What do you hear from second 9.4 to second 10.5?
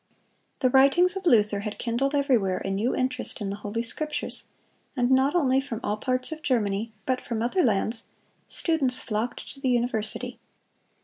to the university.